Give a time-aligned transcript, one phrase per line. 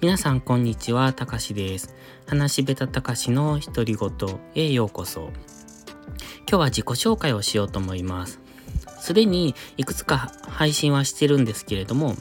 [0.00, 1.92] 皆さんこんにちは、たかしです。
[2.24, 4.10] 話しべたたかしの独り言
[4.54, 5.32] へようこそ。
[6.48, 8.38] 今日は自己紹介をしようと思います。
[9.00, 12.14] すでにいくつか配信はしてるんですけれども、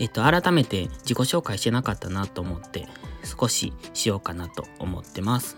[0.00, 2.88] えっと、改めて自己紹介してなかったなと思って、
[3.22, 5.56] 少ししようかなと思ってます。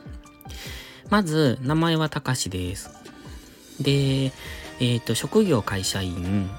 [1.08, 2.90] まず、名前はたかしです。
[3.80, 4.32] で、
[4.80, 6.50] えっと、職業会社員、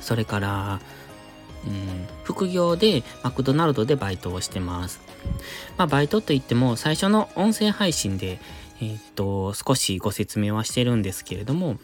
[0.00, 0.80] それから、
[1.66, 5.00] うん、副業でマクドナルドでバイトをしてます。
[5.76, 8.40] まあ、バイトといっても最初の音声配信で、
[8.80, 11.80] えー、っと、少しご説明はしてるんですけれども、ま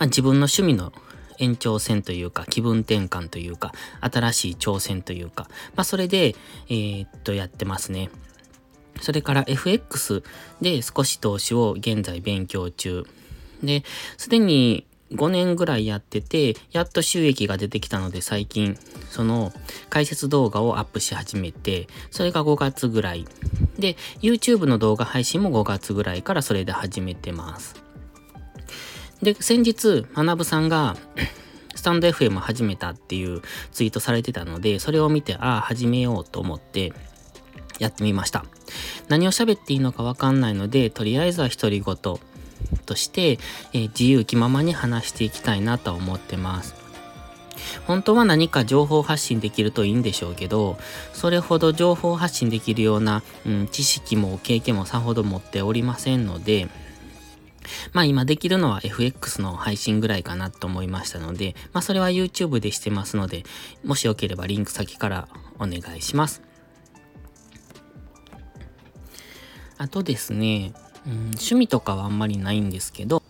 [0.00, 0.92] あ、自分の趣味の
[1.38, 6.36] 延長線というか、気分転換というか、新しい挑戦というか、まあ、それで、
[6.68, 8.10] えー、っと、やってますね。
[9.00, 10.22] それから FX
[10.60, 13.04] で少し投資を現在勉強中。
[13.62, 13.84] で、
[14.16, 18.76] すでに5年ぐらいやってて、やっと収益が出てきたので最近、
[19.10, 19.52] その
[19.90, 23.24] 解説動画をアップし始めて、それが5月ぐらい。
[23.78, 27.74] で、YouTube の動画配信も5月ぐらいからそれで始めてます。
[29.22, 30.96] で、先日、学さんが
[31.74, 36.92] スタンド FM 始めたっていうツイートされてたので、それを見て、ああ、始めようと思って、
[37.78, 38.44] やってみました。
[39.08, 41.96] 何を喋っていいのかわかんないので、とりあえずは独り言
[42.86, 43.38] として、
[43.72, 46.74] えー、自由気ままに話していきたいなと思ってます。
[47.86, 50.76] 本当は何か情報発信できるといいんでしょうけど、
[51.12, 56.68] それほど情報発信できるような、うん、知識も経験もさほど持っておりませんので、
[57.92, 63.44] まあ今できるのは FX の配信ぐらいかなと思いましたので、まあそれは YouTube でしてますので、
[63.84, 66.42] もしよければリンク先からお願いします。
[69.76, 70.72] あとですね、
[71.06, 73.22] 趣味とかはあんまりないんですけど、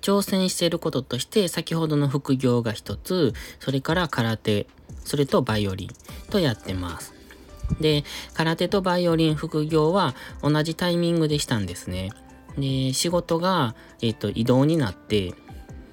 [0.00, 4.66] 挑戦していることとして、先ほどの副業が一つ、それから空手、
[5.04, 5.88] それとバイオリン
[6.30, 7.14] とやってます。
[7.80, 8.04] で、
[8.34, 12.12] 空手とバイオリン副業は同じタイミングでしたんですね。
[12.56, 15.34] で、仕事が、えっ、と、移動になって、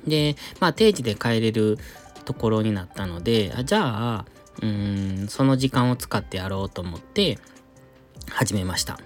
[0.06, 1.78] で、まあ定時で帰れる
[2.26, 4.26] ところになったので、あじゃあ、
[4.62, 7.40] うん、その時間を使ってやろうと思って
[8.30, 9.00] 始めました。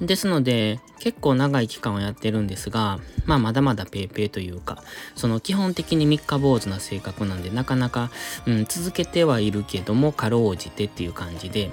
[0.00, 4.82] ですので、結構長い期間をやってるんですが、まあまだまだペーペーというか、
[5.14, 8.10] その基本的に三日坊主な性格なんで、なかなか、
[8.46, 11.70] うん、続けてはいるけども、かろうじてっていう感じで、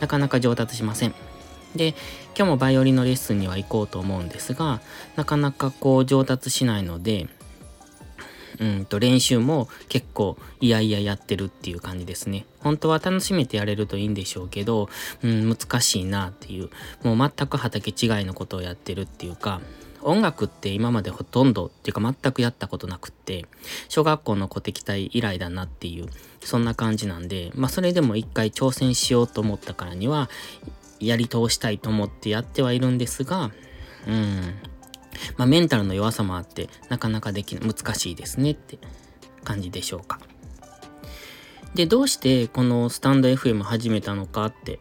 [0.00, 1.14] なかなか上達しません。
[1.74, 1.94] で、
[2.36, 4.80] 今日もバイオリンのレッスンには行こうと思うんですが、
[5.16, 7.26] なかなかこう上達しないので、
[8.60, 12.46] うんと練習も結構いやいややってるっていう感じですね。
[12.60, 14.88] 本当は楽しめてやれるといいんでしょうけど、
[15.22, 16.70] うん、難しいなっていう、
[17.02, 19.60] もう全く畑違いのことをやってるっていうか、
[20.02, 23.46] 音楽って今までほとんどっていうか全くやったことなくって、
[23.88, 26.06] 小学校の鼓笛隊以来だなっていう、
[26.40, 30.28] そんな感じなんで、まあそれでも一回挑戦しようと思ったからには、
[31.00, 33.50] やり通したいと思ってやってはいるんですが、
[34.06, 34.54] うん、
[35.36, 38.78] まあ、メンタルの弱さもあって、なかなかできない、難しいですねって
[39.44, 40.20] 感じでしょうか。
[41.74, 44.78] で、どうしてこのスタンド FM 始めたのかって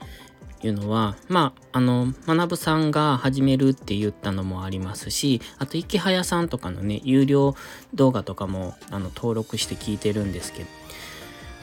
[0.63, 7.55] いうのは、まあ、あの、学さんが始めるって言ったのもありますし、あと、池早さんとかのね、有料
[7.93, 10.69] 動画とかも、あの、登録して聞いてるんですけど、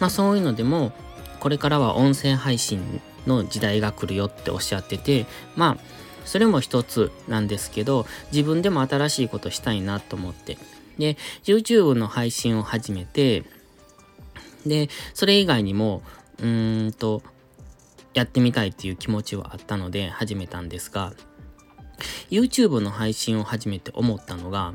[0.01, 0.93] まあ、そういうのでも、
[1.41, 5.27] これからは音声配信の時代が来るよっておっしゃってて、
[5.57, 10.59] まあ、それも一つなんですけど、自分でも新しいことしたいなと思って。
[10.99, 13.45] で、YouTube の配信を始めて、
[14.67, 16.03] で、それ以外にも、
[16.39, 17.23] うーんと、
[18.15, 21.13] やってみたいっていう気持ちはあったので始めたんですが、
[22.31, 24.75] YouTube の配信を始めて思ったのが、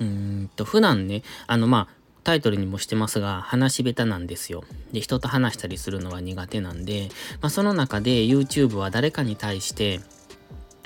[0.00, 4.64] うーんと、普段ね、あの、まあ、タイトルにもしてますが、話し下手なんですよ。
[4.92, 7.10] で、人と話したりするのは苦手なんで、
[7.42, 10.00] まあ、その中で YouTube は誰かに対して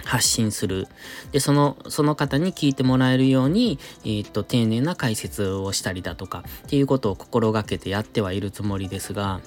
[0.09, 0.89] 発信する。
[1.33, 9.43] で、その、その方に聞いてもらえるように、えー、っと、丁寧な解説をしたりだとか、っていうことを心がけてやってはいるつもりですが、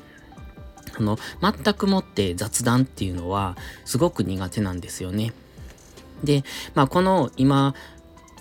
[0.96, 5.34] あの、全くもって雑談っていうのは、すごく苦手なんですよね。
[6.24, 6.44] で、
[6.75, 7.74] まあ、この、今、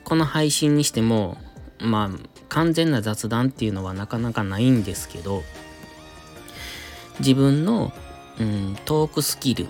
[0.05, 1.39] この配信にしても、
[1.79, 5.43] まあ、完全な雑談っていうのはなかなかないんですけど、
[7.21, 7.95] 自分の、
[8.39, 9.69] うん、トークスキル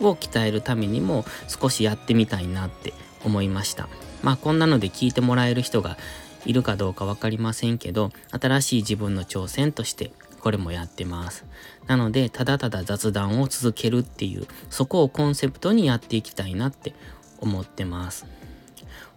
[0.00, 2.92] を鍛えるためにも少しやってみたいなって
[3.24, 3.88] 思いました。
[4.22, 5.96] まあこんなので聞いてもらえる人が
[6.44, 11.44] いるかどうか分かりませんけど、新しい自分の挑戦としてこれもやってます。
[11.86, 16.94] なので、ただただ雑談を続けるっていう、そこをコンセプトにやっていきたいなって
[17.40, 18.26] 思ってます。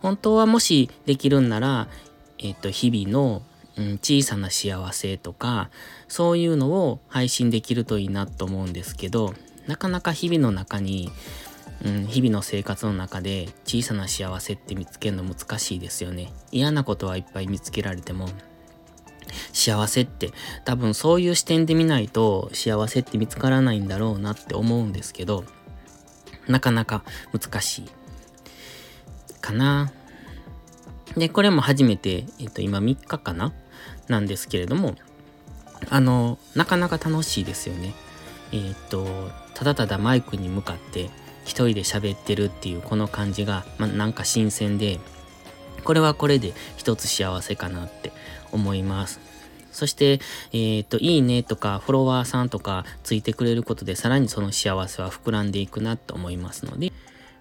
[0.02, 1.88] 本当はもしできるんなら、
[2.40, 3.44] えっ、と、日々の、
[3.78, 5.70] うん、小さな幸せとか、
[6.08, 9.36] そういうのを配信できるといいなと思うんですけど、
[9.68, 11.12] なかなか日々の中に、
[11.86, 16.34] うん、日々の生活の中で小さな幸せって見つけるの難しいですよね。
[16.52, 18.28] 嫌なことはいっぱい見つけられても、
[19.54, 20.32] 幸せって
[20.66, 25.46] 多分そういう視点で見ないと幸せって見つからないんだろうなって思うんですけど、
[26.48, 27.90] なかなか難しい
[29.40, 29.92] かな。
[31.16, 33.54] で、これも初めて、えっと、今3日かな？
[34.08, 34.96] なんですけれども、
[35.90, 37.94] あの、なかなか楽しいですよね。
[38.52, 39.06] えー、っと、
[39.54, 41.10] ただただマイクに向かって
[41.44, 45.00] 一人で喋ってるっていうこの感じが、ま、なんか新鮮で、
[45.84, 48.12] これはこれで一つ幸せかなって
[48.52, 49.20] 思います。
[49.72, 50.20] そして、
[50.52, 56.92] えっ、と、いいねとか、フォロワーさんとかついてくれることで、さらにその幸せは膨らんでいくなと思いますので、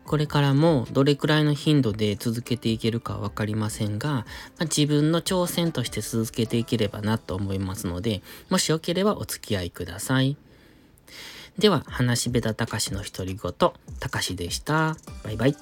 [0.05, 4.25] これからもどれくらいの頻度で続けていけるかわかりませんが、ま
[4.61, 10.39] あ、自分の挑戦として続けていければなと思いますので、もしよければお付き合いください。
[11.59, 13.53] では、話しべたたかしの独り言、
[13.99, 14.97] たかしでした。
[15.25, 15.57] バイバイ。